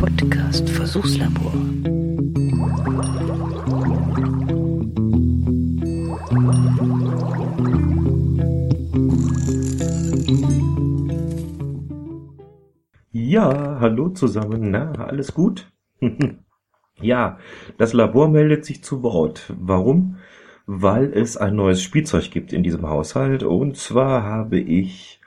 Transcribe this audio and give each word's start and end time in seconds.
Podcast 0.00 0.66
Versuchslabor. 0.70 1.52
Ja, 13.12 13.78
hallo 13.80 14.08
zusammen. 14.08 14.70
Na, 14.70 14.92
alles 14.92 15.34
gut? 15.34 15.70
ja, 17.02 17.38
das 17.76 17.92
Labor 17.92 18.30
meldet 18.30 18.64
sich 18.64 18.82
zu 18.82 19.02
Wort. 19.02 19.52
Warum? 19.58 20.16
Weil 20.64 21.12
es 21.12 21.36
ein 21.36 21.56
neues 21.56 21.82
Spielzeug 21.82 22.30
gibt 22.30 22.54
in 22.54 22.62
diesem 22.62 22.88
Haushalt. 22.88 23.42
Und 23.42 23.76
zwar 23.76 24.22
habe 24.22 24.58
ich 24.58 25.19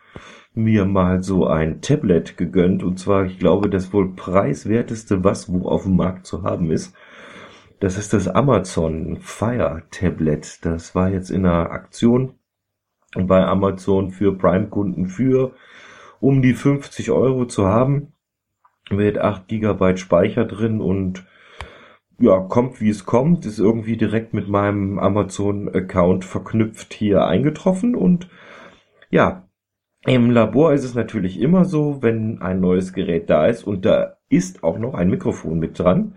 mir 0.54 0.86
mal 0.86 1.24
so 1.24 1.48
ein 1.48 1.82
Tablet 1.82 2.38
gegönnt. 2.38 2.84
Und 2.84 3.00
zwar, 3.00 3.26
ich 3.26 3.40
glaube, 3.40 3.70
das 3.70 3.94
wohl 3.94 4.14
preiswerteste, 4.14 5.24
was 5.24 5.52
wo 5.52 5.68
auf 5.68 5.84
dem 5.84 5.96
Markt 5.96 6.26
zu 6.26 6.44
haben 6.44 6.72
ist. 6.72 6.96
Das 7.80 7.98
ist 7.98 8.14
das 8.14 8.28
Amazon 8.28 9.18
Fire 9.20 9.84
Tablet. 9.92 10.64
Das 10.66 10.96
war 10.96 11.10
jetzt 11.10 11.30
in 11.30 11.46
einer 11.46 11.72
Aktion 11.72 12.36
bei 13.16 13.46
Amazon 13.46 14.12
für 14.12 14.38
Prime-Kunden 14.38 15.08
für 15.08 15.54
um 16.20 16.42
die 16.42 16.54
50 16.54 17.12
Euro 17.12 17.46
zu 17.46 17.68
haben. 17.68 18.14
Mit 18.90 19.18
8 19.18 19.48
GB 19.48 19.98
Speicher 19.98 20.46
drin 20.46 20.82
und 20.82 21.26
ja, 22.20 22.40
kommt 22.40 22.80
wie 22.80 22.90
es 22.90 23.06
kommt, 23.06 23.46
ist 23.46 23.60
irgendwie 23.60 23.98
direkt 23.98 24.34
mit 24.34 24.48
meinem 24.48 25.00
Amazon-Account 25.00 26.26
verknüpft 26.26 26.94
hier 26.94 27.26
eingetroffen 27.26 27.96
und 27.96 28.30
ja, 29.10 29.48
im 30.06 30.32
Labor 30.32 30.74
ist 30.74 30.84
es 30.84 30.96
natürlich 30.96 31.40
immer 31.40 31.66
so, 31.66 32.02
wenn 32.02 32.42
ein 32.42 32.60
neues 32.60 32.94
Gerät 32.94 33.30
da 33.30 33.48
ist 33.48 33.64
und 33.64 33.86
da 33.86 34.18
ist 34.30 34.64
auch 34.64 34.78
noch 34.78 34.94
ein 34.94 35.10
Mikrofon 35.10 35.60
mit 35.60 35.80
dran, 35.80 36.16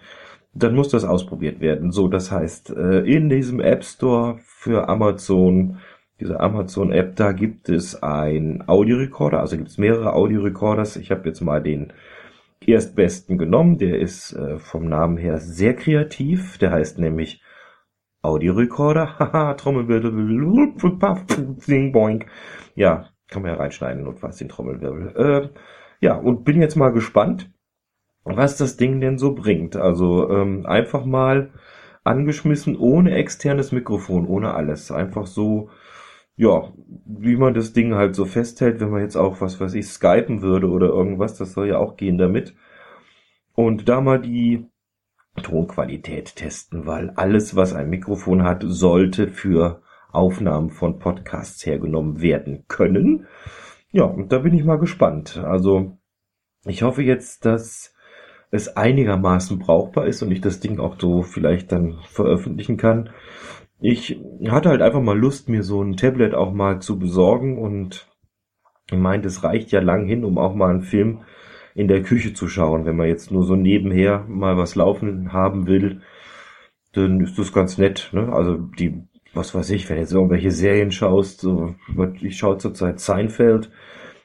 dann 0.55 0.74
muss 0.74 0.88
das 0.88 1.05
ausprobiert 1.05 1.61
werden. 1.61 1.92
So, 1.92 2.08
das 2.08 2.33
heißt, 2.33 2.70
äh, 2.70 3.00
in 3.00 3.28
diesem 3.28 3.61
App 3.61 3.84
Store 3.84 4.38
für 4.42 4.88
Amazon 4.88 5.78
diese 6.20 6.41
Amazon-App, 6.41 7.16
da 7.16 7.33
gibt 7.33 7.69
es 7.69 8.02
ein 8.02 8.64
Audiorekorder, 8.66 9.41
also 9.41 9.56
gibt 9.56 9.69
es 9.69 9.78
mehrere 9.78 10.14
Audiorekorders. 10.14 10.96
Ich 10.96 11.11
habe 11.11 11.28
jetzt 11.28 11.41
mal 11.41 11.62
den 11.62 11.92
erstbesten 12.64 13.39
genommen, 13.39 13.78
der 13.78 13.98
ist 14.00 14.33
äh, 14.33 14.58
vom 14.58 14.89
Namen 14.89 15.18
her 15.18 15.39
sehr 15.39 15.74
kreativ, 15.74 16.58
der 16.58 16.70
heißt 16.70 16.98
nämlich 16.98 17.42
Audiorekorder, 18.22 19.18
haha, 19.18 19.55
Trommelwirbel, 19.55 20.74
ding 21.68 21.92
boink. 21.92 22.27
Ja, 22.74 23.11
kann 23.28 23.42
man 23.42 23.52
ja 23.52 23.56
reinschneiden 23.56 24.06
was 24.20 24.36
den 24.36 24.48
Trommelwirbel. 24.48 25.16
Äh, 25.16 25.48
ja, 26.00 26.14
und 26.14 26.44
bin 26.44 26.60
jetzt 26.60 26.77
mal 26.77 26.91
gespannt, 26.91 27.50
was 28.24 28.56
das 28.56 28.77
Ding 28.77 29.00
denn 29.00 29.18
so 29.18 29.34
bringt. 29.34 29.77
Also 29.77 30.30
ähm, 30.30 30.66
einfach 30.66 31.05
mal 31.05 31.50
angeschmissen, 32.05 32.77
ohne 32.77 33.14
externes 33.14 33.72
Mikrofon, 33.72 34.27
ohne 34.27 34.55
alles. 34.55 34.91
Einfach 34.91 35.27
so 35.27 35.70
ja, 36.36 36.72
wie 37.06 37.36
man 37.36 37.55
das 37.55 37.72
Ding 37.72 37.94
halt 37.94 38.14
so 38.14 38.27
festhält, 38.27 38.80
wenn 38.80 38.91
man 38.91 39.00
jetzt 39.00 39.16
auch, 39.16 39.40
was 39.40 39.58
weiß 39.58 39.74
ich, 39.74 39.88
skypen 39.88 40.42
würde 40.42 40.68
oder 40.68 40.88
irgendwas, 40.88 41.36
das 41.36 41.55
soll 41.55 41.68
ja 41.68 41.78
auch 41.78 41.96
gehen 41.96 42.18
damit. 42.18 42.55
Und 43.55 43.88
da 43.88 44.02
mal 44.02 44.20
die 44.20 44.66
Tonqualität 45.42 46.36
testen, 46.36 46.86
weil 46.86 47.11
alles, 47.16 47.56
was 47.56 47.74
ein 47.74 47.88
Mikrofon 47.88 48.42
hat, 48.42 48.62
sollte 48.66 49.28
für 49.28 49.83
Aufnahmen 50.17 50.70
von 50.70 50.98
Podcasts 50.98 51.64
hergenommen 51.64 52.20
werden 52.20 52.64
können. 52.69 53.27
Ja, 53.92 54.05
und 54.05 54.33
da 54.33 54.39
bin 54.39 54.55
ich 54.55 54.64
mal 54.64 54.78
gespannt. 54.78 55.39
Also, 55.39 55.98
ich 56.64 56.83
hoffe 56.83 57.03
jetzt, 57.03 57.45
dass 57.45 57.95
es 58.50 58.77
einigermaßen 58.77 59.58
brauchbar 59.58 60.06
ist 60.06 60.23
und 60.23 60.31
ich 60.31 60.41
das 60.41 60.61
Ding 60.61 60.78
auch 60.81 60.96
so 60.98 61.23
vielleicht 61.23 61.73
dann 61.73 61.98
veröffentlichen 62.05 62.77
kann. 62.77 63.11
Ich 63.80 64.18
hatte 64.48 64.70
halt 64.70 64.83
einfach 64.83 65.02
mal 65.02 65.18
Lust, 65.18 65.48
mir 65.48 65.63
so 65.63 65.83
ein 65.83 65.96
Tablet 65.96 66.35
auch 66.35 66.52
mal 66.52 66.80
zu 66.80 66.98
besorgen 66.98 67.58
und 67.58 68.08
meint, 68.90 69.27
es 69.27 69.45
reicht 69.45 69.73
ja 69.73 69.80
lang 69.80 70.07
hin, 70.07 70.24
um 70.24 70.39
auch 70.39 70.55
mal 70.55 70.70
einen 70.70 70.83
Film 70.83 71.23
in 71.74 71.89
der 71.89 72.02
Küche 72.02 72.33
zu 72.33 72.48
schauen. 72.48 72.86
Wenn 72.86 72.96
man 72.96 73.08
jetzt 73.08 73.30
nur 73.30 73.45
so 73.45 73.55
nebenher 73.55 74.24
mal 74.29 74.57
was 74.57 74.77
laufen 74.77 75.33
haben 75.33 75.67
will, 75.67 76.01
dann 76.92 77.20
ist 77.20 77.39
das 77.39 77.52
ganz 77.52 77.77
nett. 77.77 78.11
Ne? 78.13 78.33
Also 78.33 78.57
die, 78.57 79.02
was 79.36 79.55
weiß 79.55 79.70
ich, 79.70 79.89
wenn 79.89 79.97
du 79.97 80.02
jetzt 80.02 80.13
irgendwelche 80.13 80.51
Serien 80.51 80.91
schaust, 80.91 81.41
so, 81.41 81.74
ich 82.20 82.36
schaue 82.36 82.58
zurzeit 82.58 83.01
Seinfeld, 83.01 83.70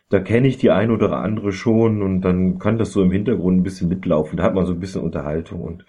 da 0.09 0.19
kenne 0.19 0.47
ich 0.47 0.57
die 0.57 0.71
ein 0.71 0.91
oder 0.91 1.17
andere 1.17 1.51
schon 1.51 2.01
und 2.01 2.21
dann 2.21 2.59
kann 2.59 2.77
das 2.77 2.91
so 2.91 3.01
im 3.01 3.11
Hintergrund 3.11 3.59
ein 3.59 3.63
bisschen 3.63 3.89
mitlaufen. 3.89 4.37
Da 4.37 4.43
hat 4.43 4.53
man 4.53 4.65
so 4.65 4.73
ein 4.73 4.79
bisschen 4.79 5.01
Unterhaltung 5.01 5.61
und 5.61 5.85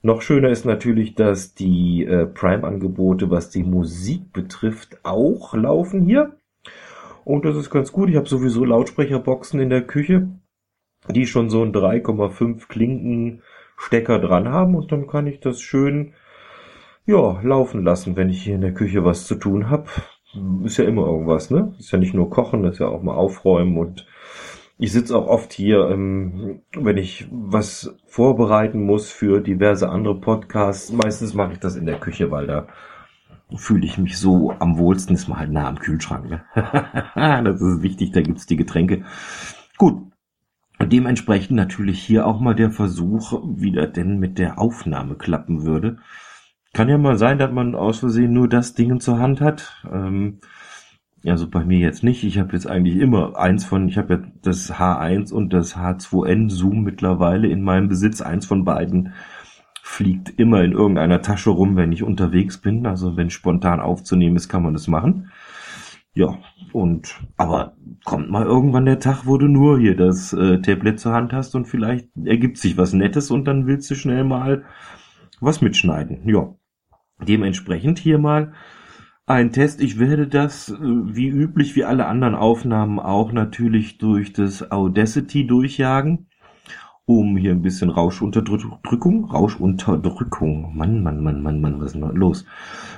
noch 0.00 0.22
schöner 0.22 0.50
ist 0.50 0.64
natürlich, 0.64 1.16
dass 1.16 1.54
die 1.54 2.04
äh, 2.04 2.26
Prime-Angebote, 2.26 3.30
was 3.30 3.50
die 3.50 3.64
Musik 3.64 4.32
betrifft, 4.32 4.98
auch 5.02 5.54
laufen 5.54 6.02
hier. 6.02 6.36
Und 7.24 7.44
das 7.44 7.56
ist 7.56 7.70
ganz 7.70 7.90
gut. 7.90 8.08
Ich 8.08 8.16
habe 8.16 8.28
sowieso 8.28 8.64
Lautsprecherboxen 8.64 9.58
in 9.58 9.70
der 9.70 9.82
Küche, 9.82 10.28
die 11.10 11.26
schon 11.26 11.50
so 11.50 11.62
einen 11.62 11.72
3,5 11.72 12.68
Klinken 12.68 13.42
Stecker 13.76 14.18
dran 14.18 14.48
haben 14.48 14.74
und 14.74 14.90
dann 14.92 15.06
kann 15.06 15.26
ich 15.26 15.40
das 15.40 15.60
schön 15.60 16.14
ja, 17.08 17.40
laufen 17.42 17.82
lassen, 17.82 18.16
wenn 18.16 18.28
ich 18.28 18.42
hier 18.42 18.54
in 18.54 18.60
der 18.60 18.74
Küche 18.74 19.02
was 19.02 19.26
zu 19.26 19.34
tun 19.34 19.70
habe. 19.70 19.86
Ist 20.64 20.76
ja 20.76 20.84
immer 20.84 21.06
irgendwas, 21.06 21.50
ne? 21.50 21.74
Ist 21.78 21.90
ja 21.90 21.98
nicht 21.98 22.12
nur 22.12 22.28
kochen, 22.28 22.64
ist 22.64 22.80
ja 22.80 22.86
auch 22.86 23.02
mal 23.02 23.14
aufräumen 23.14 23.78
und 23.78 24.06
ich 24.76 24.92
sitze 24.92 25.16
auch 25.16 25.26
oft 25.26 25.54
hier, 25.54 25.88
ähm, 25.88 26.60
wenn 26.76 26.98
ich 26.98 27.26
was 27.32 27.96
vorbereiten 28.06 28.82
muss 28.84 29.10
für 29.10 29.40
diverse 29.40 29.88
andere 29.88 30.20
Podcasts. 30.20 30.92
Meistens 30.92 31.32
mache 31.32 31.54
ich 31.54 31.58
das 31.58 31.76
in 31.76 31.86
der 31.86 31.98
Küche, 31.98 32.30
weil 32.30 32.46
da 32.46 32.68
fühle 33.56 33.86
ich 33.86 33.96
mich 33.96 34.18
so 34.18 34.52
am 34.58 34.76
wohlsten. 34.76 35.16
Ist 35.16 35.28
man 35.28 35.38
halt 35.38 35.50
nah 35.50 35.66
am 35.66 35.78
Kühlschrank. 35.78 36.28
Ne? 36.28 36.44
das 37.14 37.62
ist 37.62 37.82
wichtig, 37.82 38.12
da 38.12 38.20
gibt's 38.20 38.44
die 38.44 38.56
Getränke. 38.56 39.04
Gut. 39.78 40.02
Dementsprechend 40.80 41.56
natürlich 41.56 42.00
hier 42.00 42.26
auch 42.26 42.38
mal 42.38 42.54
der 42.54 42.70
Versuch, 42.70 43.42
wie 43.56 43.72
das 43.72 43.92
denn 43.94 44.18
mit 44.18 44.38
der 44.38 44.60
Aufnahme 44.60 45.16
klappen 45.16 45.64
würde. 45.64 45.98
Kann 46.74 46.88
ja 46.88 46.98
mal 46.98 47.16
sein, 47.16 47.38
dass 47.38 47.50
man 47.50 47.74
aus 47.74 47.98
Versehen 47.98 48.32
nur 48.32 48.48
das 48.48 48.74
Ding 48.74 49.00
zur 49.00 49.18
Hand 49.18 49.40
hat. 49.40 49.82
Ähm, 49.90 50.40
also 51.26 51.48
bei 51.48 51.64
mir 51.64 51.78
jetzt 51.78 52.04
nicht. 52.04 52.24
Ich 52.24 52.38
habe 52.38 52.52
jetzt 52.52 52.66
eigentlich 52.66 52.96
immer 52.96 53.36
eins 53.36 53.64
von, 53.64 53.88
ich 53.88 53.98
habe 53.98 54.14
ja 54.14 54.20
das 54.42 54.72
H1 54.72 55.32
und 55.32 55.52
das 55.52 55.76
H2N 55.76 56.50
Zoom 56.50 56.82
mittlerweile 56.82 57.48
in 57.48 57.62
meinem 57.62 57.88
Besitz. 57.88 58.20
Eins 58.20 58.46
von 58.46 58.64
beiden 58.64 59.14
fliegt 59.82 60.38
immer 60.38 60.62
in 60.62 60.72
irgendeiner 60.72 61.22
Tasche 61.22 61.50
rum, 61.50 61.76
wenn 61.76 61.92
ich 61.92 62.02
unterwegs 62.02 62.58
bin. 62.58 62.86
Also 62.86 63.16
wenn 63.16 63.30
spontan 63.30 63.80
aufzunehmen 63.80 64.36
ist, 64.36 64.48
kann 64.48 64.62
man 64.62 64.74
das 64.74 64.86
machen. 64.86 65.30
Ja, 66.14 66.38
und 66.72 67.20
aber 67.36 67.76
kommt 68.04 68.30
mal 68.30 68.44
irgendwann 68.44 68.86
der 68.86 68.98
Tag, 68.98 69.26
wo 69.26 69.38
du 69.38 69.46
nur 69.46 69.78
hier 69.78 69.96
das 69.96 70.32
äh, 70.32 70.60
Tablet 70.60 70.98
zur 70.98 71.12
Hand 71.12 71.32
hast 71.32 71.54
und 71.54 71.66
vielleicht 71.66 72.08
ergibt 72.24 72.58
sich 72.58 72.76
was 72.76 72.92
Nettes 72.92 73.30
und 73.30 73.44
dann 73.46 73.66
willst 73.66 73.90
du 73.90 73.94
schnell 73.94 74.24
mal 74.24 74.64
was 75.40 75.60
mitschneiden. 75.60 76.28
Ja, 76.28 76.54
dementsprechend 77.20 77.98
hier 77.98 78.18
mal 78.18 78.52
ein 79.26 79.52
Test. 79.52 79.80
Ich 79.80 79.98
werde 79.98 80.26
das, 80.26 80.70
äh, 80.70 80.76
wie 80.80 81.28
üblich, 81.28 81.76
wie 81.76 81.84
alle 81.84 82.06
anderen 82.06 82.34
Aufnahmen 82.34 82.98
auch 82.98 83.32
natürlich 83.32 83.98
durch 83.98 84.32
das 84.32 84.70
Audacity 84.70 85.46
durchjagen, 85.46 86.28
um 87.04 87.36
hier 87.36 87.52
ein 87.52 87.62
bisschen 87.62 87.90
Rauschunterdrückung, 87.90 89.24
Rauschunterdrückung, 89.24 90.76
Mann, 90.76 91.02
Mann, 91.02 91.22
Mann, 91.22 91.42
Mann, 91.42 91.60
Mann, 91.60 91.80
was 91.80 91.94
ist 91.94 92.00
denn 92.00 92.14
los? 92.14 92.44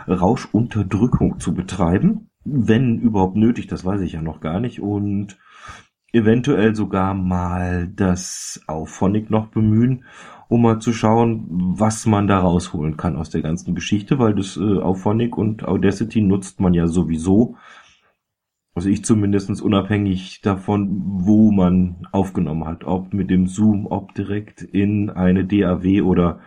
Rauschunterdrückung 0.09 1.39
zu 1.39 1.55
betreiben, 1.55 2.31
wenn 2.45 2.99
überhaupt 2.99 3.37
nötig, 3.37 3.67
das 3.67 3.85
weiß 3.85 4.01
ich 4.01 4.13
ja 4.13 4.23
noch 4.23 4.41
gar 4.41 4.61
nicht 4.61 4.81
und 4.81 5.39
eventuell 6.13 6.75
sogar 6.75 7.15
mal 7.15 7.89
das 7.89 8.63
Auphonic 8.67 9.31
noch 9.31 9.49
bemühen 9.49 10.05
um 10.51 10.63
mal 10.63 10.81
zu 10.81 10.93
schauen, 10.93 11.47
was 11.49 12.07
man 12.07 12.27
da 12.27 12.41
rausholen 12.41 12.97
kann 12.97 13.17
aus 13.17 13.31
der 13.31 13.41
ganzen 13.41 13.77
Geschichte, 13.77 14.19
weil 14.19 14.35
das 14.35 14.57
äh, 14.57 14.79
Auphonic 14.81 15.39
und 15.39 15.65
Audacity 15.65 16.21
nutzt 16.21 16.61
man 16.61 16.75
ja 16.75 16.89
sowieso. 16.89 17.55
Also 18.75 18.89
ich 18.89 19.05
zumindestens 19.05 19.61
unabhängig 19.61 20.41
davon, 20.41 20.89
wo 21.25 21.53
man 21.53 22.09
aufgenommen 22.11 22.65
hat, 22.65 22.83
ob 22.83 23.15
mit 23.15 23.31
dem 23.31 23.47
Zoom, 23.47 23.87
ob 23.87 24.13
direkt 24.15 24.63
in 24.63 25.09
eine 25.09 25.45
DAW 25.45 26.03
oder 26.03 26.41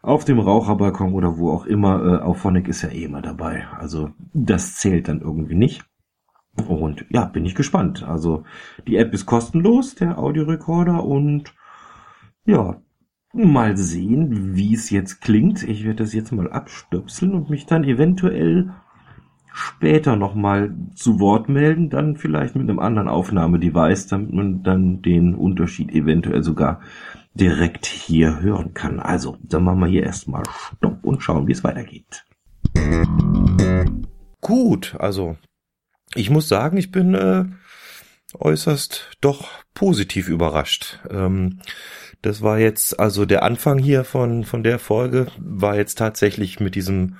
auf 0.00 0.24
dem 0.24 0.38
Raucherbalkon 0.38 1.12
oder 1.12 1.36
wo 1.36 1.50
auch 1.50 1.66
immer. 1.66 2.02
Äh, 2.02 2.22
Auphonic 2.22 2.66
ist 2.66 2.80
ja 2.80 2.88
eh 2.88 3.04
immer 3.04 3.20
dabei. 3.20 3.66
Also 3.78 4.10
das 4.32 4.76
zählt 4.76 5.06
dann 5.06 5.20
irgendwie 5.20 5.56
nicht. 5.56 5.84
Und 6.66 7.04
ja, 7.10 7.26
bin 7.26 7.44
ich 7.44 7.54
gespannt. 7.54 8.04
Also 8.04 8.44
die 8.86 8.96
App 8.96 9.12
ist 9.12 9.26
kostenlos, 9.26 9.96
der 9.96 10.18
Audiorekorder 10.18 11.04
und 11.04 11.54
ja, 12.46 12.80
mal 13.32 13.76
sehen, 13.76 14.56
wie 14.56 14.74
es 14.74 14.90
jetzt 14.90 15.20
klingt. 15.20 15.62
Ich 15.62 15.84
werde 15.84 16.02
das 16.02 16.14
jetzt 16.14 16.32
mal 16.32 16.50
abstöpseln 16.50 17.34
und 17.34 17.50
mich 17.50 17.66
dann 17.66 17.84
eventuell 17.84 18.72
später 19.52 20.16
nochmal 20.16 20.74
zu 20.94 21.20
Wort 21.20 21.48
melden, 21.48 21.90
dann 21.90 22.16
vielleicht 22.16 22.54
mit 22.54 22.68
einem 22.68 22.78
anderen 22.78 23.08
Aufnahmedevice, 23.08 24.06
damit 24.06 24.32
man 24.32 24.62
dann 24.62 25.02
den 25.02 25.34
Unterschied 25.34 25.90
eventuell 25.92 26.42
sogar 26.42 26.80
direkt 27.34 27.86
hier 27.86 28.40
hören 28.40 28.74
kann. 28.74 29.00
Also, 29.00 29.36
dann 29.42 29.64
machen 29.64 29.80
wir 29.80 29.86
hier 29.86 30.04
erstmal 30.04 30.44
Stopp 30.76 31.04
und 31.04 31.22
schauen, 31.22 31.46
wie 31.48 31.52
es 31.52 31.64
weitergeht. 31.64 32.24
Gut, 34.40 34.96
also 34.98 35.36
ich 36.14 36.30
muss 36.30 36.48
sagen, 36.48 36.76
ich 36.76 36.90
bin 36.90 37.14
äh, 37.14 37.44
äußerst 38.34 39.10
doch 39.20 39.48
positiv 39.74 40.28
überrascht. 40.28 41.00
Ähm, 41.10 41.60
das 42.22 42.42
war 42.42 42.58
jetzt, 42.58 42.98
also 42.98 43.24
der 43.24 43.42
Anfang 43.42 43.78
hier 43.78 44.04
von, 44.04 44.44
von 44.44 44.62
der 44.62 44.78
Folge 44.78 45.28
war 45.38 45.76
jetzt 45.76 45.98
tatsächlich 45.98 46.60
mit 46.60 46.74
diesem 46.74 47.16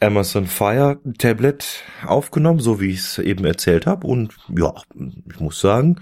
Amazon 0.00 0.46
Fire 0.46 1.00
Tablet 1.18 1.82
aufgenommen, 2.06 2.60
so 2.60 2.80
wie 2.80 2.90
ich 2.90 3.00
es 3.00 3.18
eben 3.18 3.44
erzählt 3.44 3.86
habe. 3.86 4.06
Und 4.06 4.36
ja, 4.56 4.72
ich 5.30 5.40
muss 5.40 5.60
sagen, 5.60 6.00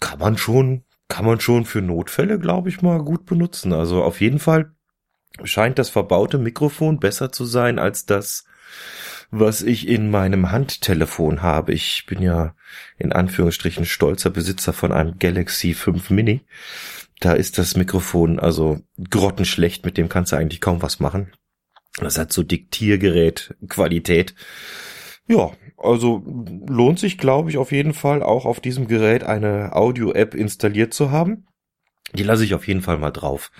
kann 0.00 0.18
man 0.18 0.38
schon, 0.38 0.84
kann 1.08 1.24
man 1.24 1.40
schon 1.40 1.64
für 1.64 1.82
Notfälle, 1.82 2.38
glaube 2.38 2.68
ich, 2.68 2.82
mal 2.82 3.02
gut 3.02 3.26
benutzen. 3.26 3.72
Also 3.72 4.02
auf 4.02 4.20
jeden 4.20 4.38
Fall 4.38 4.72
scheint 5.44 5.78
das 5.78 5.90
verbaute 5.90 6.38
Mikrofon 6.38 6.98
besser 6.98 7.32
zu 7.32 7.44
sein 7.44 7.78
als 7.78 8.06
das, 8.06 8.44
was 9.30 9.62
ich 9.62 9.88
in 9.88 10.10
meinem 10.10 10.50
Handtelefon 10.50 11.42
habe. 11.42 11.72
Ich 11.72 12.04
bin 12.06 12.22
ja 12.22 12.54
in 12.98 13.12
Anführungsstrichen 13.12 13.84
stolzer 13.84 14.30
Besitzer 14.30 14.72
von 14.72 14.92
einem 14.92 15.18
Galaxy 15.18 15.74
5 15.74 16.10
Mini. 16.10 16.40
Da 17.20 17.34
ist 17.34 17.58
das 17.58 17.76
Mikrofon 17.76 18.40
also 18.40 18.80
grottenschlecht, 19.10 19.84
mit 19.84 19.98
dem 19.98 20.08
kannst 20.08 20.32
du 20.32 20.36
eigentlich 20.36 20.60
kaum 20.60 20.82
was 20.82 21.00
machen. 21.00 21.32
Das 21.98 22.18
hat 22.18 22.32
so 22.32 22.42
Diktiergerät 22.42 23.54
Qualität. 23.68 24.34
Ja, 25.26 25.52
also 25.76 26.24
lohnt 26.66 26.98
sich, 26.98 27.18
glaube 27.18 27.50
ich, 27.50 27.58
auf 27.58 27.72
jeden 27.72 27.94
Fall 27.94 28.22
auch 28.22 28.46
auf 28.46 28.60
diesem 28.60 28.88
Gerät 28.88 29.22
eine 29.22 29.76
Audio-App 29.76 30.34
installiert 30.34 30.92
zu 30.92 31.10
haben. 31.10 31.46
Die 32.14 32.24
lasse 32.24 32.44
ich 32.44 32.54
auf 32.54 32.66
jeden 32.66 32.82
Fall 32.82 32.98
mal 32.98 33.12
drauf. 33.12 33.52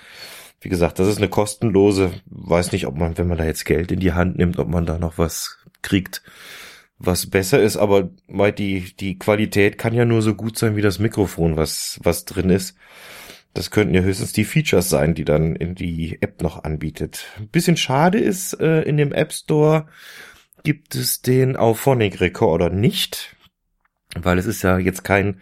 Wie 0.61 0.69
gesagt, 0.69 0.99
das 0.99 1.09
ist 1.09 1.19
eine 1.19 1.29
kostenlose. 1.29 2.13
Weiß 2.27 2.73
nicht, 2.73 2.87
ob 2.87 2.97
man, 2.97 3.17
wenn 3.17 3.29
man 3.29 3.39
da 3.39 3.45
jetzt 3.45 3.65
Geld 3.65 3.93
in 3.93 4.01
die 4.01 4.13
Hand 4.13 4.37
nimmt, 4.37 4.59
ob 4.59 4.69
man 4.69 4.85
da 4.85 4.99
noch 4.99 5.17
was 5.17 5.60
kriegt, 5.83 6.23
was 6.99 7.29
besser 7.29 7.61
ist. 7.61 7.77
Aber 7.77 8.11
weil 8.29 8.53
die, 8.53 8.95
die 8.97 9.19
Qualität 9.19 9.79
kann 9.79 9.95
ja 9.95 10.05
nur 10.05 10.23
so 10.23 10.35
gut 10.35 10.59
sein 10.59 10.77
wie 10.77 10.83
das 10.83 10.99
Mikrofon, 10.99 11.57
was, 11.57 11.99
was 12.03 12.25
drin 12.25 12.51
ist. 12.51 12.77
Das 13.53 13.71
könnten 13.71 13.95
ja 13.95 14.03
höchstens 14.03 14.33
die 14.33 14.45
Features 14.45 14.89
sein, 14.89 15.15
die 15.15 15.25
dann 15.25 15.57
in 15.57 15.75
die 15.75 16.19
App 16.23 16.41
noch 16.41 16.63
anbietet. 16.63 17.27
Ein 17.37 17.49
bisschen 17.49 17.77
schade 17.77 18.19
ist, 18.19 18.55
äh, 18.61 18.83
in 18.83 18.97
dem 18.97 19.13
App 19.13 19.33
Store 19.33 19.89
gibt 20.63 20.95
es 20.95 21.21
den 21.21 21.57
Auphonic 21.57 22.21
Recorder 22.21 22.71
nicht, 22.71 23.35
weil 24.15 24.39
es 24.39 24.47
ist 24.47 24.63
ja 24.63 24.79
jetzt 24.79 25.03
kein 25.03 25.41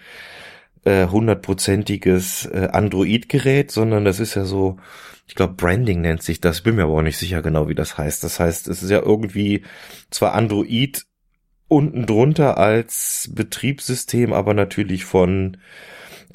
hundertprozentiges 1.11 2.47
äh, 2.47 2.69
Android-Gerät, 2.73 3.71
sondern 3.71 4.05
das 4.05 4.21
ist 4.21 4.35
ja 4.35 4.45
so, 4.45 4.79
ich 5.27 5.35
glaube 5.35 5.55
Branding 5.55 6.01
nennt 6.01 6.23
sich 6.23 6.41
das, 6.41 6.63
bin 6.63 6.77
mir 6.77 6.85
aber 6.85 6.95
auch 6.95 7.03
nicht 7.03 7.19
sicher 7.19 7.43
genau, 7.43 7.69
wie 7.69 7.75
das 7.75 7.99
heißt. 7.99 8.25
Das 8.25 8.41
heißt, 8.41 8.69
es 8.69 8.83
ist 8.83 8.91
ja 8.91 9.01
irgendwie 9.01 9.65
zwar 10.11 10.35
Android 10.35 11.05
unten 11.69 12.07
drunter 12.07 12.59
als 12.59 13.31
Betriebssystem, 13.33 14.33
aber 14.33 14.55
natürlich 14.55 15.05
von 15.05 15.59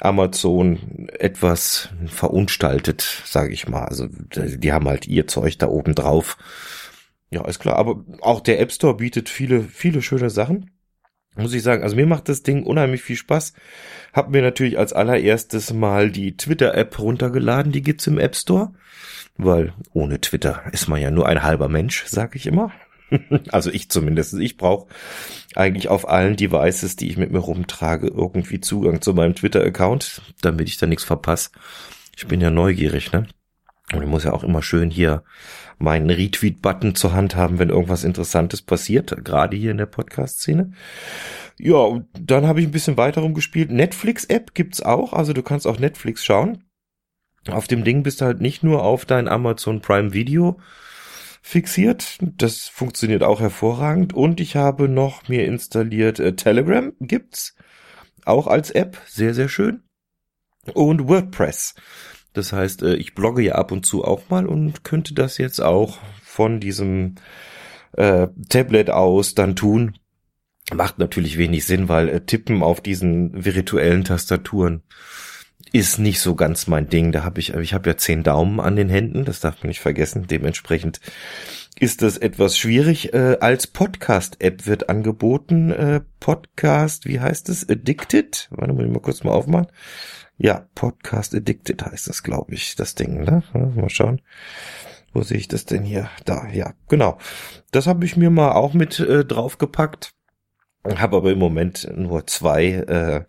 Amazon 0.00 1.08
etwas 1.18 1.90
verunstaltet, 2.06 3.22
sage 3.24 3.52
ich 3.52 3.68
mal. 3.68 3.84
Also 3.84 4.08
die 4.08 4.72
haben 4.72 4.88
halt 4.88 5.06
ihr 5.06 5.26
Zeug 5.26 5.58
da 5.58 5.68
oben 5.68 5.94
drauf. 5.94 6.36
Ja, 7.30 7.44
ist 7.46 7.58
klar. 7.58 7.76
Aber 7.76 8.04
auch 8.20 8.40
der 8.40 8.60
App 8.60 8.72
Store 8.72 8.96
bietet 8.96 9.28
viele, 9.28 9.62
viele 9.62 10.02
schöne 10.02 10.30
Sachen. 10.30 10.70
Muss 11.36 11.54
ich 11.54 11.62
sagen. 11.62 11.82
Also 11.82 11.96
mir 11.96 12.06
macht 12.06 12.28
das 12.28 12.42
Ding 12.42 12.64
unheimlich 12.64 13.02
viel 13.02 13.16
Spaß. 13.16 13.54
Hab 14.12 14.30
mir 14.30 14.42
natürlich 14.42 14.78
als 14.78 14.92
allererstes 14.92 15.72
mal 15.72 16.10
die 16.10 16.36
Twitter-App 16.36 16.98
runtergeladen. 16.98 17.72
Die 17.72 17.82
gibt's 17.82 18.06
im 18.06 18.18
App 18.18 18.36
Store. 18.36 18.72
Weil 19.36 19.72
ohne 19.92 20.20
Twitter 20.20 20.62
ist 20.72 20.88
man 20.88 21.00
ja 21.00 21.10
nur 21.10 21.26
ein 21.26 21.42
halber 21.42 21.68
Mensch, 21.68 22.04
sag 22.06 22.36
ich 22.36 22.46
immer. 22.46 22.70
also 23.50 23.70
ich 23.70 23.90
zumindest. 23.90 24.34
Ich 24.34 24.56
brauche 24.56 24.86
eigentlich 25.56 25.88
auf 25.88 26.08
allen 26.08 26.36
Devices, 26.36 26.96
die 26.96 27.10
ich 27.10 27.16
mit 27.16 27.32
mir 27.32 27.38
rumtrage, 27.38 28.08
irgendwie 28.08 28.60
Zugang 28.60 29.00
zu 29.00 29.12
meinem 29.12 29.34
Twitter-Account, 29.34 30.22
damit 30.40 30.68
ich 30.68 30.76
da 30.76 30.86
nichts 30.86 31.04
verpasse. 31.04 31.50
Ich 32.16 32.26
bin 32.26 32.40
ja 32.40 32.50
neugierig, 32.50 33.12
ne? 33.12 33.26
Und 33.92 34.02
ich 34.02 34.08
muss 34.08 34.24
ja 34.24 34.32
auch 34.32 34.44
immer 34.44 34.62
schön 34.62 34.90
hier 34.90 35.24
meinen 35.78 36.10
Retweet-Button 36.10 36.94
zur 36.94 37.12
Hand 37.12 37.36
haben, 37.36 37.58
wenn 37.58 37.68
irgendwas 37.68 38.04
Interessantes 38.04 38.62
passiert, 38.62 39.24
gerade 39.24 39.56
hier 39.56 39.70
in 39.70 39.76
der 39.76 39.86
Podcast-Szene. 39.86 40.72
Ja, 41.58 41.76
und 41.76 42.06
dann 42.18 42.46
habe 42.46 42.60
ich 42.60 42.66
ein 42.66 42.72
bisschen 42.72 42.96
weiter 42.96 43.20
rumgespielt. 43.20 43.70
Netflix-App 43.70 44.54
gibt's 44.54 44.80
auch, 44.80 45.12
also 45.12 45.32
du 45.32 45.42
kannst 45.42 45.66
auch 45.66 45.78
Netflix 45.78 46.24
schauen. 46.24 46.64
Auf 47.48 47.68
dem 47.68 47.84
Ding 47.84 48.02
bist 48.02 48.20
du 48.20 48.24
halt 48.24 48.40
nicht 48.40 48.62
nur 48.62 48.82
auf 48.82 49.04
dein 49.04 49.28
Amazon 49.28 49.80
Prime 49.80 50.12
Video 50.14 50.58
fixiert. 51.42 52.18
Das 52.20 52.68
funktioniert 52.68 53.22
auch 53.22 53.40
hervorragend. 53.40 54.14
Und 54.14 54.40
ich 54.40 54.56
habe 54.56 54.88
noch 54.88 55.28
mir 55.28 55.44
installiert 55.44 56.18
äh, 56.20 56.34
Telegram 56.34 56.92
gibt's 57.00 57.54
auch 58.24 58.46
als 58.46 58.70
App. 58.70 58.98
Sehr, 59.06 59.34
sehr 59.34 59.50
schön. 59.50 59.82
Und 60.72 61.06
WordPress. 61.06 61.74
Das 62.34 62.52
heißt, 62.52 62.82
äh, 62.82 62.96
ich 62.96 63.14
blogge 63.14 63.42
ja 63.42 63.54
ab 63.54 63.72
und 63.72 63.86
zu 63.86 64.04
auch 64.04 64.28
mal 64.28 64.46
und 64.46 64.84
könnte 64.84 65.14
das 65.14 65.38
jetzt 65.38 65.60
auch 65.60 65.98
von 66.22 66.60
diesem 66.60 67.14
äh, 67.92 68.28
Tablet 68.50 68.90
aus 68.90 69.34
dann 69.34 69.56
tun. 69.56 69.94
Macht 70.74 70.98
natürlich 70.98 71.38
wenig 71.38 71.64
Sinn, 71.64 71.88
weil 71.88 72.08
äh, 72.08 72.20
Tippen 72.20 72.62
auf 72.62 72.80
diesen 72.80 73.44
virtuellen 73.44 74.04
Tastaturen 74.04 74.82
ist 75.72 75.98
nicht 75.98 76.20
so 76.20 76.34
ganz 76.34 76.66
mein 76.66 76.88
Ding. 76.88 77.12
Da 77.12 77.24
habe 77.24 77.40
ich, 77.40 77.54
ich 77.54 77.74
habe 77.74 77.90
ja 77.90 77.96
zehn 77.96 78.22
Daumen 78.22 78.60
an 78.60 78.76
den 78.76 78.88
Händen, 78.88 79.24
das 79.24 79.40
darf 79.40 79.62
man 79.62 79.68
nicht 79.68 79.80
vergessen. 79.80 80.26
Dementsprechend 80.28 81.00
ist 81.78 82.02
das 82.02 82.16
etwas 82.18 82.56
schwierig. 82.56 83.12
Äh, 83.14 83.38
als 83.40 83.66
Podcast-App 83.66 84.66
wird 84.66 84.88
angeboten. 84.88 85.70
Äh, 85.70 86.00
Podcast, 86.20 87.06
wie 87.06 87.20
heißt 87.20 87.48
es? 87.48 87.68
Addicted? 87.68 88.48
Warte, 88.50 88.72
muss 88.72 88.84
ich 88.84 88.90
mal 88.90 89.00
kurz 89.00 89.24
mal 89.24 89.32
aufmachen. 89.32 89.66
Ja, 90.36 90.66
Podcast 90.74 91.34
Addicted 91.34 91.84
heißt 91.84 92.08
das, 92.08 92.22
glaube 92.22 92.54
ich, 92.54 92.76
das 92.76 92.94
Ding, 92.94 93.22
ne? 93.22 93.42
Mal 93.52 93.90
schauen. 93.90 94.20
Wo 95.12 95.22
sehe 95.22 95.38
ich 95.38 95.48
das 95.48 95.64
denn 95.64 95.84
hier? 95.84 96.10
Da, 96.24 96.48
ja, 96.48 96.74
genau. 96.88 97.18
Das 97.70 97.86
habe 97.86 98.04
ich 98.04 98.16
mir 98.16 98.30
mal 98.30 98.52
auch 98.52 98.74
mit 98.74 98.98
äh, 98.98 99.24
draufgepackt. 99.24 100.12
Habe 100.96 101.16
aber 101.16 101.32
im 101.32 101.38
Moment 101.38 101.88
nur 101.96 102.26
zwei 102.26 102.66
äh, 102.66 103.24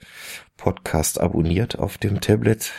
Podcast 0.58 1.22
abonniert 1.22 1.78
auf 1.78 1.98
dem 1.98 2.22
Tablet. 2.22 2.72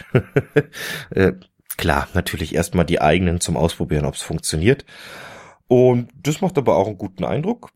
äh, 1.11 1.33
klar, 1.77 2.09
natürlich 2.15 2.55
erstmal 2.55 2.85
die 2.85 3.01
eigenen 3.01 3.41
zum 3.41 3.57
Ausprobieren, 3.57 4.05
ob 4.05 4.15
es 4.15 4.23
funktioniert. 4.23 4.85
Und 5.69 6.11
das 6.23 6.41
macht 6.41 6.59
aber 6.59 6.77
auch 6.77 6.87
einen 6.87 6.99
guten 6.99 7.25
Eindruck. 7.25 7.71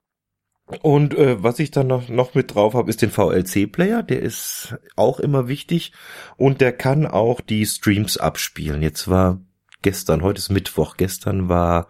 Und 0.82 1.14
äh, 1.14 1.42
was 1.42 1.58
ich 1.58 1.70
dann 1.70 1.88
noch, 1.88 2.08
noch 2.08 2.34
mit 2.34 2.54
drauf 2.54 2.74
habe, 2.74 2.90
ist 2.90 3.02
den 3.02 3.10
VLC-Player. 3.10 4.02
Der 4.02 4.20
ist 4.20 4.76
auch 4.96 5.18
immer 5.18 5.48
wichtig 5.48 5.92
und 6.36 6.60
der 6.60 6.72
kann 6.72 7.06
auch 7.06 7.40
die 7.40 7.66
Streams 7.66 8.16
abspielen. 8.16 8.82
Jetzt 8.82 9.08
war 9.08 9.40
gestern, 9.82 10.22
heute 10.22 10.38
ist 10.38 10.50
Mittwoch, 10.50 10.96
gestern 10.96 11.48
war 11.48 11.88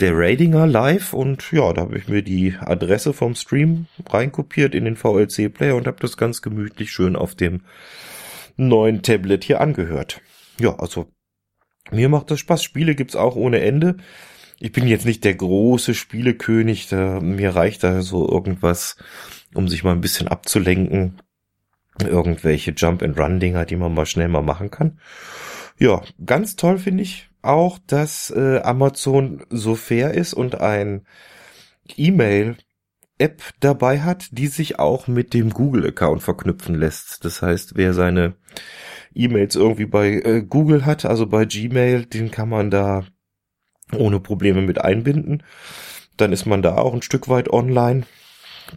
der 0.00 0.12
Radinger 0.14 0.66
live 0.66 1.12
und 1.12 1.52
ja, 1.52 1.72
da 1.74 1.82
habe 1.82 1.98
ich 1.98 2.08
mir 2.08 2.22
die 2.22 2.54
Adresse 2.58 3.12
vom 3.12 3.34
Stream 3.34 3.86
reinkopiert 4.08 4.74
in 4.74 4.86
den 4.86 4.96
VLC-Player 4.96 5.76
und 5.76 5.86
habe 5.86 5.98
das 6.00 6.16
ganz 6.16 6.40
gemütlich 6.40 6.90
schön 6.90 7.16
auf 7.16 7.34
dem 7.34 7.62
neuen 8.56 9.02
Tablet 9.02 9.44
hier 9.44 9.60
angehört. 9.60 10.22
Ja, 10.58 10.78
also 10.78 11.10
mir 11.90 12.08
macht 12.08 12.30
das 12.30 12.40
Spaß. 12.40 12.62
Spiele 12.62 12.94
gibt's 12.94 13.16
auch 13.16 13.36
ohne 13.36 13.60
Ende. 13.60 13.96
Ich 14.62 14.72
bin 14.72 14.86
jetzt 14.86 15.06
nicht 15.06 15.24
der 15.24 15.34
große 15.34 15.94
Spielekönig, 15.94 16.88
da, 16.88 17.18
mir 17.18 17.56
reicht 17.56 17.82
da 17.82 18.02
so 18.02 18.28
irgendwas, 18.28 18.96
um 19.54 19.68
sich 19.68 19.84
mal 19.84 19.92
ein 19.92 20.02
bisschen 20.02 20.28
abzulenken. 20.28 21.22
Irgendwelche 21.98 22.72
Jump-and-Run-Dinger, 22.72 23.64
die 23.64 23.76
man 23.76 23.94
mal 23.94 24.04
schnell 24.04 24.28
mal 24.28 24.42
machen 24.42 24.70
kann. 24.70 25.00
Ja, 25.78 26.02
ganz 26.24 26.56
toll 26.56 26.78
finde 26.78 27.02
ich 27.02 27.30
auch, 27.40 27.78
dass 27.86 28.30
äh, 28.30 28.60
Amazon 28.62 29.44
so 29.48 29.74
fair 29.74 30.12
ist 30.12 30.34
und 30.34 30.60
ein 30.60 31.06
E-Mail 31.96 32.56
App 33.16 33.42
dabei 33.60 34.00
hat, 34.00 34.28
die 34.32 34.46
sich 34.46 34.78
auch 34.78 35.06
mit 35.06 35.32
dem 35.32 35.50
Google-Account 35.50 36.22
verknüpfen 36.22 36.74
lässt. 36.74 37.24
Das 37.24 37.40
heißt, 37.40 37.76
wer 37.76 37.94
seine 37.94 38.34
E-Mails 39.14 39.56
irgendwie 39.56 39.86
bei 39.86 40.20
äh, 40.20 40.42
Google 40.46 40.84
hat, 40.84 41.06
also 41.06 41.26
bei 41.26 41.46
Gmail, 41.46 42.04
den 42.04 42.30
kann 42.30 42.50
man 42.50 42.70
da 42.70 43.04
ohne 43.96 44.20
Probleme 44.20 44.62
mit 44.62 44.80
einbinden. 44.80 45.42
Dann 46.16 46.32
ist 46.32 46.46
man 46.46 46.62
da 46.62 46.76
auch 46.76 46.94
ein 46.94 47.02
Stück 47.02 47.28
weit 47.28 47.50
online. 47.50 48.04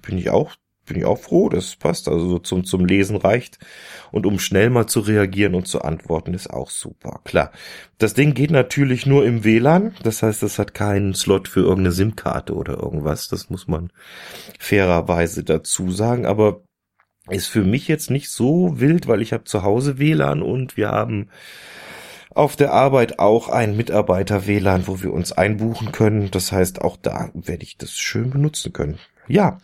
Bin 0.02 0.18
ich 0.18 0.30
auch 0.30 0.56
bin 0.86 0.98
ich 0.98 1.06
auch 1.06 1.20
froh, 1.20 1.50
das 1.50 1.76
passt. 1.76 2.08
Also 2.08 2.28
so 2.30 2.40
zum, 2.40 2.66
zum 2.66 2.86
Lesen 2.86 3.16
reicht. 3.16 3.60
Und 4.12 4.26
um 4.26 4.40
schnell 4.40 4.70
mal 4.70 4.88
zu 4.88 5.00
reagieren 5.00 5.56
und 5.56 5.68
zu 5.68 5.82
antworten, 5.82 6.34
ist 6.34 6.50
auch 6.50 6.70
super. 6.70 7.22
Klar. 7.24 7.52
Das 7.98 8.14
Ding 8.14 8.34
geht 8.34 8.52
natürlich 8.52 9.06
nur 9.06 9.26
im 9.26 9.44
WLAN. 9.44 9.96
Das 10.04 10.24
heißt, 10.24 10.44
das 10.44 10.60
hat 10.60 10.74
keinen 10.74 11.14
Slot 11.14 11.48
für 11.48 11.62
irgendeine 11.62 11.92
SIM-Karte 11.92 12.54
oder 12.54 12.78
irgendwas. 12.78 13.28
Das 13.30 13.50
muss 13.50 13.68
man 13.68 13.92
fairerweise 14.60 15.44
dazu 15.44 15.92
sagen. 15.92 16.26
Aber 16.26 16.64
Ist 17.30 17.48
für 17.48 17.64
mich 17.64 17.88
jetzt 17.88 18.12
nicht 18.12 18.30
so 18.30 18.82
wild, 18.82 19.08
weil 19.08 19.22
ich 19.22 19.32
habe 19.32 19.46
zu 19.46 19.64
Hause 19.64 19.98
WLAN 19.98 20.42
und 20.42 20.76
wir 20.76 20.90
haben 20.90 21.30
auf 22.36 22.56
der 22.56 22.74
Arbeit 22.74 23.20
auch 23.20 23.50
ein 23.50 23.78
Mitarbeiter-WLAN, 23.78 24.88
wo 24.88 25.02
wir 25.02 25.14
uns 25.14 25.32
einbuchen 25.32 25.92
können. 25.92 26.32
Das 26.32 26.52
heißt, 26.52 26.82
auch 26.82 26.98
da 26.98 27.30
werde 27.34 27.64
ich 27.64 27.78
das 27.78 27.92
schön 27.92 28.30
benutzen 28.30 28.74
können. 28.74 28.98
Ja, 29.28 29.60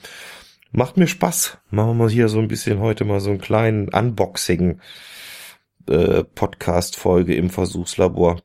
macht 0.71 0.97
mir 0.97 1.07
Spaß. 1.07 1.57
Machen 1.69 1.97
wir 1.97 2.09
hier 2.09 2.29
so 2.29 2.39
ein 2.39 2.47
bisschen 2.47 2.79
heute 2.79 3.05
mal 3.05 3.19
so 3.19 3.29
einen 3.29 3.41
kleinen 3.41 3.89
Unboxing 3.89 4.79
äh, 5.87 6.23
Podcast-Folge 6.23 7.35
im 7.35 7.49
Versuchslabor. 7.49 8.41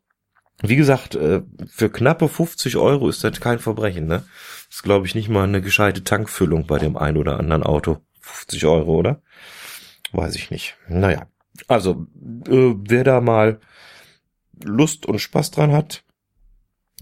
Wie 0.63 0.77
gesagt, 0.77 1.15
äh, 1.15 1.43
für 1.67 1.91
knappe 1.91 2.29
50 2.29 2.77
Euro 2.77 3.09
ist 3.09 3.25
das 3.25 3.41
kein 3.41 3.59
Verbrechen, 3.59 4.07
ne? 4.07 4.25
Das 4.69 4.77
ist, 4.77 4.83
glaube 4.83 5.07
ich, 5.07 5.15
nicht 5.15 5.29
mal 5.29 5.45
eine 5.45 5.61
gescheite 5.61 6.05
Tankfüllung 6.05 6.67
bei 6.67 6.79
dem 6.79 6.97
ein 6.97 7.17
oder 7.17 7.39
anderen 7.39 7.63
Auto. 7.63 7.99
50 8.21 8.65
Euro, 8.65 8.95
oder? 8.95 9.21
Weiß 10.13 10.35
ich 10.37 10.51
nicht. 10.51 10.77
Naja. 10.89 11.27
Also, 11.69 12.07
äh, 12.49 12.75
wer 12.77 13.05
da 13.05 13.21
mal 13.21 13.61
Lust 14.63 15.07
und 15.07 15.19
Spaß 15.19 15.51
dran 15.51 15.73
hat. 15.73 16.05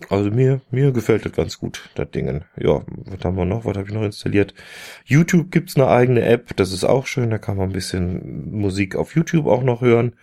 Also 0.09 0.31
mir, 0.31 0.61
mir 0.71 0.93
gefällt 0.93 1.25
das 1.25 1.33
ganz 1.33 1.59
gut, 1.59 1.91
das 1.95 2.11
Dingen. 2.11 2.45
Ja, 2.57 2.83
was 2.87 3.25
haben 3.25 3.37
wir 3.37 3.45
noch? 3.45 3.65
Was 3.65 3.77
habe 3.77 3.89
ich 3.89 3.95
noch 3.95 4.03
installiert? 4.03 4.55
YouTube 5.05 5.51
gibt's 5.51 5.77
eine 5.77 5.89
eigene 5.89 6.23
App, 6.23 6.57
das 6.57 6.73
ist 6.73 6.85
auch 6.85 7.07
schön, 7.07 7.31
da 7.31 7.39
kann 7.39 7.57
man 7.57 7.71
ein 7.71 7.73
bisschen 7.73 8.51
Musik 8.51 8.97
auf 8.97 9.15
YouTube 9.15 9.47
auch 9.47 9.63
noch 9.63 9.81
hören. 9.81 10.17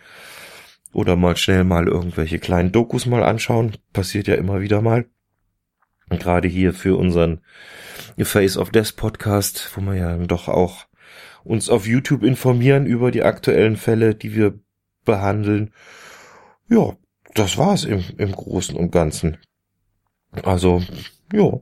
Oder 0.91 1.15
mal 1.15 1.37
schnell 1.37 1.63
mal 1.63 1.87
irgendwelche 1.87 2.39
kleinen 2.39 2.71
Dokus 2.71 3.05
mal 3.05 3.23
anschauen. 3.23 3.73
Passiert 3.93 4.27
ja 4.27 4.35
immer 4.35 4.59
wieder 4.59 4.81
mal. 4.81 5.05
Und 6.09 6.19
gerade 6.19 6.47
hier 6.47 6.73
für 6.73 6.97
unseren 6.97 7.41
Face 8.17 8.57
of 8.57 8.71
Death 8.71 8.95
Podcast, 8.95 9.71
wo 9.75 9.81
wir 9.81 9.95
ja 9.95 10.17
doch 10.17 10.47
auch 10.47 10.85
uns 11.43 11.69
auf 11.69 11.87
YouTube 11.87 12.23
informieren 12.23 12.87
über 12.87 13.11
die 13.11 13.23
aktuellen 13.23 13.77
Fälle, 13.77 14.15
die 14.15 14.35
wir 14.35 14.59
behandeln. 15.05 15.71
Ja, 16.67 16.97
das 17.33 17.57
war's 17.57 17.83
im, 17.83 18.03
im 18.17 18.31
Großen 18.31 18.75
und 18.75 18.91
Ganzen. 18.91 19.37
Also, 20.43 20.83
ja, 21.33 21.59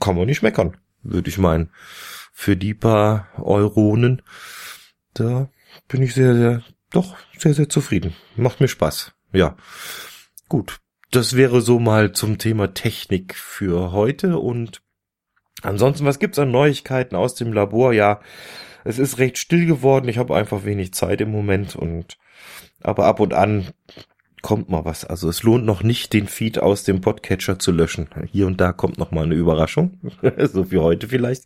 kann 0.00 0.16
man 0.16 0.26
nicht 0.26 0.42
meckern, 0.42 0.76
würde 1.02 1.28
ich 1.28 1.38
meinen. 1.38 1.70
Für 2.32 2.56
die 2.56 2.74
paar 2.74 3.28
Euronen, 3.38 4.22
da 5.14 5.48
bin 5.88 6.02
ich 6.02 6.14
sehr, 6.14 6.34
sehr, 6.34 6.62
doch 6.90 7.16
sehr, 7.38 7.54
sehr 7.54 7.68
zufrieden. 7.68 8.14
Macht 8.36 8.60
mir 8.60 8.68
Spaß. 8.68 9.12
Ja. 9.32 9.56
Gut. 10.48 10.80
Das 11.10 11.36
wäre 11.36 11.60
so 11.60 11.78
mal 11.78 12.12
zum 12.12 12.38
Thema 12.38 12.74
Technik 12.74 13.36
für 13.36 13.92
heute 13.92 14.38
und 14.38 14.82
ansonsten, 15.62 16.04
was 16.04 16.18
gibt's 16.18 16.40
an 16.40 16.50
Neuigkeiten 16.50 17.14
aus 17.14 17.36
dem 17.36 17.52
Labor? 17.52 17.92
Ja, 17.92 18.20
es 18.82 18.98
ist 18.98 19.18
recht 19.18 19.38
still 19.38 19.66
geworden. 19.66 20.08
Ich 20.08 20.18
habe 20.18 20.34
einfach 20.34 20.64
wenig 20.64 20.92
Zeit 20.92 21.20
im 21.20 21.30
Moment 21.30 21.76
und 21.76 22.18
aber 22.82 23.06
ab 23.06 23.20
und 23.20 23.32
an 23.32 23.68
kommt 24.44 24.68
mal 24.68 24.84
was. 24.84 25.06
Also 25.06 25.30
es 25.30 25.42
lohnt 25.42 25.64
noch 25.64 25.82
nicht, 25.82 26.12
den 26.12 26.28
Feed 26.28 26.58
aus 26.58 26.84
dem 26.84 27.00
Podcatcher 27.00 27.58
zu 27.58 27.72
löschen. 27.72 28.08
Hier 28.30 28.46
und 28.46 28.60
da 28.60 28.72
kommt 28.72 28.98
noch 28.98 29.10
mal 29.10 29.24
eine 29.24 29.34
Überraschung. 29.34 29.98
so 30.38 30.70
wie 30.70 30.76
heute 30.76 31.08
vielleicht. 31.08 31.44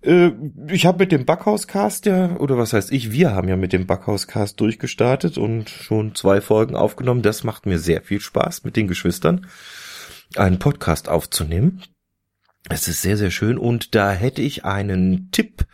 Äh, 0.00 0.30
ich 0.68 0.86
habe 0.86 1.00
mit 1.00 1.12
dem 1.12 1.26
Backhauscast 1.26 2.06
ja, 2.06 2.36
oder 2.36 2.56
was 2.56 2.72
heißt 2.72 2.90
ich, 2.92 3.12
wir 3.12 3.32
haben 3.32 3.46
ja 3.46 3.56
mit 3.56 3.74
dem 3.74 3.86
Backhauscast 3.86 4.58
durchgestartet 4.58 5.36
und 5.36 5.68
schon 5.68 6.14
zwei 6.14 6.40
Folgen 6.40 6.76
aufgenommen. 6.76 7.20
Das 7.20 7.44
macht 7.44 7.66
mir 7.66 7.78
sehr 7.78 8.00
viel 8.00 8.20
Spaß 8.20 8.64
mit 8.64 8.74
den 8.74 8.88
Geschwistern, 8.88 9.46
einen 10.34 10.58
Podcast 10.58 11.10
aufzunehmen. 11.10 11.82
Es 12.70 12.88
ist 12.88 13.02
sehr, 13.02 13.18
sehr 13.18 13.30
schön 13.30 13.58
und 13.58 13.94
da 13.94 14.12
hätte 14.12 14.40
ich 14.40 14.64
einen 14.64 15.30
Tipp 15.30 15.66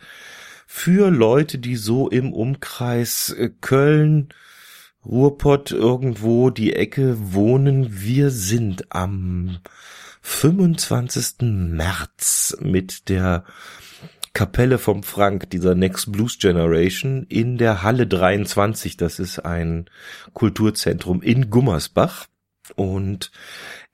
für 0.67 1.11
Leute, 1.11 1.59
die 1.59 1.77
so 1.77 2.09
im 2.09 2.33
Umkreis 2.33 3.29
äh, 3.29 3.49
Köln, 3.61 4.33
Ruhrpott 5.05 5.71
irgendwo 5.71 6.49
die 6.49 6.73
Ecke 6.73 7.33
wohnen. 7.33 8.01
Wir 8.01 8.29
sind 8.31 8.93
am 8.93 9.59
25. 10.21 11.35
März 11.41 12.57
mit 12.59 13.09
der 13.09 13.45
Kapelle 14.33 14.77
vom 14.77 15.03
Frank, 15.03 15.49
dieser 15.49 15.73
Next 15.73 16.11
Blues 16.11 16.37
Generation, 16.37 17.25
in 17.29 17.57
der 17.57 17.81
Halle 17.81 18.07
23. 18.07 18.97
Das 18.97 19.19
ist 19.19 19.39
ein 19.39 19.89
Kulturzentrum 20.33 21.21
in 21.21 21.49
Gummersbach. 21.49 22.27
Und 22.75 23.31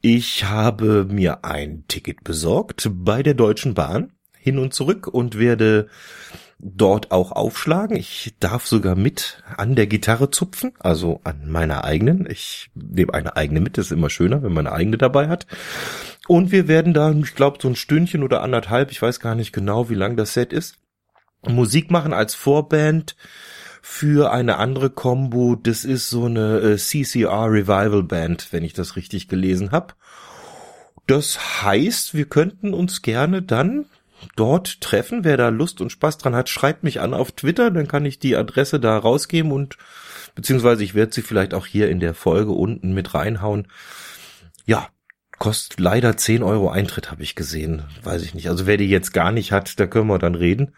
ich 0.01 0.43
habe 0.43 1.05
mir 1.05 1.45
ein 1.45 1.85
Ticket 1.87 2.23
besorgt 2.23 2.89
bei 2.91 3.23
der 3.23 3.33
Deutschen 3.33 3.73
Bahn 3.73 4.11
hin 4.37 4.59
und 4.59 4.73
zurück 4.73 5.07
und 5.07 5.39
werde 5.39 5.87
dort 6.59 7.11
auch 7.11 7.31
aufschlagen. 7.31 7.97
Ich 7.97 8.35
darf 8.39 8.65
sogar 8.65 8.95
mit 8.95 9.43
an 9.57 9.75
der 9.75 9.87
Gitarre 9.87 10.31
zupfen, 10.31 10.73
also 10.79 11.19
an 11.23 11.49
meiner 11.49 11.83
eigenen. 11.83 12.29
Ich 12.29 12.69
nehme 12.73 13.13
eine 13.13 13.35
eigene 13.35 13.59
mit, 13.59 13.77
das 13.77 13.87
ist 13.87 13.91
immer 13.91 14.09
schöner, 14.09 14.41
wenn 14.41 14.53
man 14.53 14.67
eine 14.67 14.75
eigene 14.75 14.97
dabei 14.97 15.27
hat. 15.27 15.47
Und 16.27 16.51
wir 16.51 16.67
werden 16.67 16.93
da, 16.93 17.11
ich 17.11 17.35
glaube, 17.35 17.59
so 17.61 17.67
ein 17.67 17.75
Stündchen 17.75 18.23
oder 18.23 18.41
anderthalb, 18.41 18.91
ich 18.91 19.01
weiß 19.01 19.19
gar 19.19 19.35
nicht 19.35 19.53
genau, 19.53 19.89
wie 19.89 19.95
lang 19.95 20.15
das 20.15 20.33
Set 20.33 20.53
ist, 20.53 20.77
Musik 21.47 21.91
machen 21.91 22.13
als 22.13 22.33
Vorband 22.33 23.15
für 23.81 24.31
eine 24.31 24.57
andere 24.57 24.89
Combo. 24.89 25.55
Das 25.55 25.85
ist 25.85 26.09
so 26.09 26.25
eine 26.25 26.59
äh, 26.59 26.77
CCR 26.77 27.51
Revival 27.51 28.01
Band, 28.01 28.47
wenn 28.51 28.63
ich 28.63 28.73
das 28.73 28.95
richtig 28.95 29.27
gelesen 29.27 29.71
habe. 29.71 29.93
Das 31.05 31.63
heißt, 31.63 32.15
wir 32.15 32.25
könnten 32.25 32.73
uns 32.73 33.03
gerne 33.03 33.43
dann 33.43 33.85
dort 34.35 34.81
treffen. 34.81 35.23
Wer 35.23 35.37
da 35.37 35.49
Lust 35.49 35.81
und 35.81 35.91
Spaß 35.91 36.17
dran 36.17 36.35
hat, 36.35 36.49
schreibt 36.49 36.83
mich 36.83 37.01
an 37.01 37.13
auf 37.13 37.31
Twitter, 37.31 37.71
dann 37.71 37.87
kann 37.87 38.05
ich 38.05 38.19
die 38.19 38.35
Adresse 38.35 38.79
da 38.79 38.97
rausgeben 38.97 39.51
und 39.51 39.77
beziehungsweise 40.35 40.83
ich 40.83 40.95
werde 40.95 41.13
sie 41.13 41.21
vielleicht 41.21 41.53
auch 41.53 41.65
hier 41.65 41.89
in 41.89 41.99
der 41.99 42.13
Folge 42.13 42.51
unten 42.51 42.93
mit 42.93 43.13
reinhauen. 43.13 43.67
Ja, 44.65 44.89
kostet 45.37 45.79
leider 45.79 46.17
10 46.17 46.43
Euro 46.43 46.69
Eintritt, 46.69 47.11
habe 47.11 47.23
ich 47.23 47.35
gesehen. 47.35 47.83
Weiß 48.03 48.23
ich 48.23 48.33
nicht. 48.33 48.49
Also 48.49 48.65
wer 48.67 48.77
die 48.77 48.89
jetzt 48.89 49.13
gar 49.13 49.31
nicht 49.31 49.51
hat, 49.51 49.79
da 49.79 49.87
können 49.87 50.07
wir 50.07 50.19
dann 50.19 50.35
reden. 50.35 50.73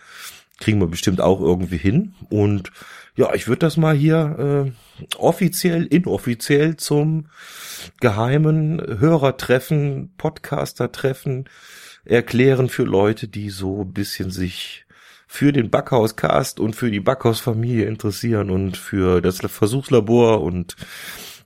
Kriegen 0.60 0.80
wir 0.80 0.88
bestimmt 0.88 1.22
auch 1.22 1.40
irgendwie 1.40 1.78
hin. 1.78 2.16
Und 2.30 2.72
ja, 3.16 3.34
ich 3.34 3.48
würde 3.48 3.60
das 3.60 3.78
mal 3.78 3.96
hier 3.96 4.74
äh, 5.00 5.06
offiziell, 5.18 5.86
inoffiziell 5.86 6.78
zum 6.78 7.28
geheimen 8.00 8.82
Hörertreffen, 9.00 10.14
Podcaster-Treffen 10.18 11.46
erklären 12.10 12.70
für 12.70 12.84
Leute, 12.84 13.28
die 13.28 13.50
so 13.50 13.82
ein 13.82 13.94
bisschen 13.94 14.32
sich 14.32 14.86
für 15.28 15.52
den 15.52 15.70
Backhauscast 15.70 16.60
und 16.60 16.76
für 16.76 16.90
die 16.90 17.02
Backhausfamilie 17.02 17.86
interessieren 17.86 18.50
und 18.50 18.78
für 18.78 19.22
das 19.22 19.40
Versuchslabor 19.40 20.42
und 20.42 20.76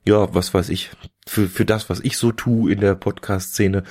ja, 0.06 0.34
was 0.34 0.54
weiß 0.54 0.70
ich, 0.70 0.92
für, 1.28 1.48
für 1.48 1.66
das, 1.66 1.90
was 1.90 2.00
ich 2.00 2.18
so 2.18 2.32
tue 2.32 2.72
in 2.72 2.80
der 2.80 2.96
Podcast-Szene. 2.96 3.84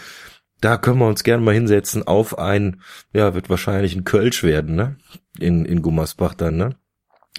Da 0.60 0.76
können 0.76 0.98
wir 0.98 1.06
uns 1.06 1.24
gerne 1.24 1.42
mal 1.42 1.54
hinsetzen 1.54 2.06
auf 2.06 2.38
ein, 2.38 2.82
ja, 3.12 3.34
wird 3.34 3.48
wahrscheinlich 3.50 3.96
ein 3.96 4.04
Kölsch 4.04 4.42
werden, 4.42 4.74
ne? 4.74 4.96
In, 5.38 5.64
in 5.64 5.82
Gummersbach 5.82 6.34
dann, 6.34 6.56
ne? 6.56 6.76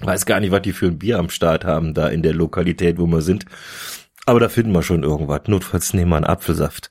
Weiß 0.02 0.26
gar 0.26 0.40
nicht, 0.40 0.52
was 0.52 0.64
die 0.64 0.74
für 0.74 0.88
ein 0.88 0.98
Bier 0.98 1.20
am 1.20 1.30
Start 1.30 1.66
haben, 1.66 1.94
da 1.94 2.08
in 2.08 2.24
der 2.24 2.34
Lokalität, 2.34 2.98
wo 2.98 3.06
wir 3.06 3.22
sind. 3.22 3.46
Aber 4.26 4.40
da 4.40 4.50
finden 4.50 4.72
wir 4.72 4.84
schon 4.84 5.04
irgendwas. 5.04 5.42
Notfalls 5.48 5.94
nehmen 5.94 6.12
wir 6.12 6.18
einen 6.18 6.26
Apfelsaft. 6.26 6.90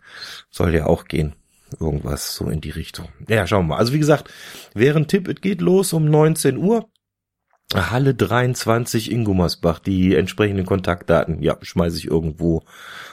Soll 0.50 0.74
ja 0.74 0.86
auch 0.86 1.06
gehen. 1.06 1.34
Irgendwas 1.78 2.34
so 2.34 2.48
in 2.48 2.60
die 2.60 2.70
Richtung. 2.70 3.08
Ja, 3.28 3.46
schauen 3.46 3.66
wir 3.66 3.74
mal. 3.74 3.78
Also 3.78 3.92
wie 3.92 3.98
gesagt, 3.98 4.30
während 4.74 5.08
Tipp, 5.08 5.28
es 5.28 5.40
geht 5.40 5.60
los 5.60 5.92
um 5.92 6.04
19 6.06 6.56
Uhr. 6.56 6.88
Halle 7.72 8.14
23 8.14 9.12
in 9.12 9.24
Gummersbach. 9.24 9.78
Die 9.78 10.14
entsprechenden 10.16 10.66
Kontaktdaten, 10.66 11.40
ja, 11.42 11.56
schmeiße 11.60 11.98
ich 11.98 12.06
irgendwo 12.06 12.64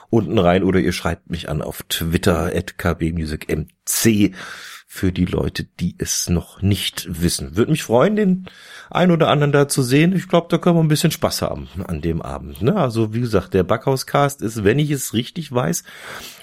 unten 0.10 0.40
rein 0.40 0.64
oder 0.64 0.80
ihr 0.80 0.94
schreibt 0.94 1.30
mich 1.30 1.50
an 1.50 1.62
auf 1.62 1.84
Twitter 1.84 2.52
at 2.56 2.78
kbmusicmc 2.78 4.34
für 4.90 5.12
die 5.12 5.26
Leute, 5.26 5.66
die 5.66 5.96
es 6.00 6.30
noch 6.30 6.62
nicht 6.62 7.22
wissen. 7.22 7.58
Würde 7.58 7.72
mich 7.72 7.84
freuen, 7.84 8.16
den 8.16 8.46
ein 8.90 9.12
oder 9.12 9.28
anderen 9.28 9.52
da 9.52 9.68
zu 9.68 9.84
sehen. 9.84 10.16
Ich 10.16 10.30
glaube, 10.30 10.48
da 10.50 10.58
können 10.58 10.78
wir 10.78 10.84
ein 10.84 10.88
bisschen 10.88 11.12
Spaß 11.12 11.42
haben 11.42 11.68
an 11.86 12.02
dem 12.02 12.22
Abend. 12.22 12.62
Ne? 12.62 12.76
Also 12.76 13.14
wie 13.14 13.20
gesagt, 13.20 13.54
der 13.54 13.64
Backhauscast 13.64 14.42
ist, 14.42 14.64
wenn 14.64 14.80
ich 14.80 14.90
es 14.90 15.14
richtig 15.14 15.52
weiß, 15.52 15.84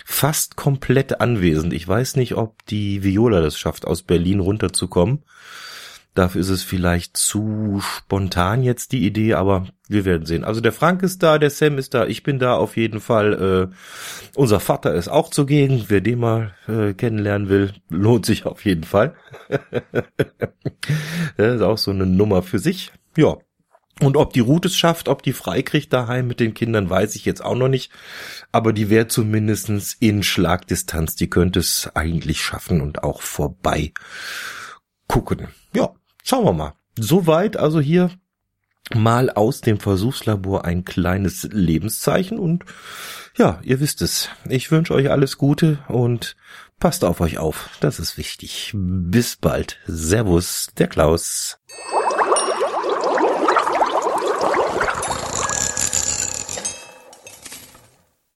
fast 0.04 0.56
komplett 0.56 1.20
anwesend. 1.20 1.73
Ich 1.73 1.88
weiß 1.88 2.16
nicht, 2.16 2.34
ob 2.34 2.64
die 2.66 3.02
Viola 3.02 3.40
das 3.40 3.58
schafft, 3.58 3.87
aus 3.87 4.02
Berlin 4.02 4.40
runterzukommen. 4.40 5.25
Dafür 6.14 6.42
ist 6.42 6.50
es 6.50 6.62
vielleicht 6.62 7.16
zu 7.16 7.80
spontan 7.80 8.62
jetzt 8.62 8.92
die 8.92 9.04
Idee, 9.04 9.34
aber 9.34 9.66
wir 9.88 10.04
werden 10.04 10.26
sehen. 10.26 10.44
Also 10.44 10.61
der 10.61 10.73
Frank 10.73 11.02
ist 11.02 11.25
da, 11.25 11.38
der 11.38 11.50
Sam 11.50 11.76
ist 11.76 11.92
da, 11.92 12.06
ich 12.06 12.23
bin 12.23 12.38
da 12.38 12.54
auf 12.54 12.76
jeden 12.76 13.00
Fall. 13.00 13.73
Äh, 13.73 13.75
unser 14.37 14.61
Vater 14.61 14.94
ist 14.94 15.08
auch 15.08 15.30
zugegen. 15.30 15.87
Wer 15.88 16.00
den 16.00 16.20
mal 16.20 16.54
äh, 16.68 16.94
kennenlernen 16.94 17.49
will, 17.49 17.73
lohnt 17.88 18.26
sich 18.26 18.46
auf 18.46 18.64
jeden 18.64 18.84
Fall. 18.84 19.16
das 21.37 21.56
ist 21.56 21.62
auch 21.62 21.78
so 21.78 21.90
eine 21.90 22.06
Nummer 22.06 22.42
für 22.42 22.61
sich. 22.61 22.92
Ja. 23.16 23.38
Und 24.00 24.16
ob 24.16 24.32
die 24.32 24.40
Route 24.40 24.68
es 24.68 24.76
schafft, 24.76 25.08
ob 25.08 25.22
die 25.22 25.32
freikriegt 25.32 25.92
daheim 25.92 26.26
mit 26.26 26.40
den 26.40 26.54
Kindern, 26.54 26.90
weiß 26.90 27.14
ich 27.14 27.24
jetzt 27.24 27.44
auch 27.44 27.54
noch 27.54 27.68
nicht. 27.68 27.92
Aber 28.50 28.72
die 28.72 28.90
wäre 28.90 29.06
zumindestens 29.06 29.96
in 29.98 30.22
Schlagdistanz. 30.22 31.14
Die 31.14 31.30
könnte 31.30 31.60
es 31.60 31.90
eigentlich 31.94 32.42
schaffen 32.42 32.80
und 32.80 33.04
auch 33.04 33.22
vorbei 33.22 33.92
gucken. 35.06 35.48
Ja, 35.74 35.94
schauen 36.24 36.44
wir 36.44 36.52
mal. 36.52 36.74
Soweit 36.98 37.56
also 37.56 37.80
hier 37.80 38.10
mal 38.92 39.30
aus 39.30 39.60
dem 39.60 39.78
Versuchslabor 39.78 40.64
ein 40.64 40.84
kleines 40.84 41.48
Lebenszeichen 41.50 42.38
und 42.38 42.64
ja, 43.36 43.60
ihr 43.62 43.80
wisst 43.80 44.02
es. 44.02 44.28
Ich 44.48 44.70
wünsche 44.70 44.94
euch 44.94 45.10
alles 45.10 45.38
Gute 45.38 45.78
und 45.88 46.36
passt 46.78 47.04
auf 47.04 47.20
euch 47.20 47.38
auf. 47.38 47.70
Das 47.80 47.98
ist 47.98 48.18
wichtig. 48.18 48.72
Bis 48.74 49.36
bald. 49.36 49.78
Servus, 49.86 50.68
der 50.76 50.88
Klaus. 50.88 51.58